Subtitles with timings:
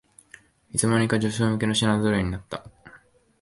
[0.71, 2.65] いつの間にか女性向けの品ぞろえになった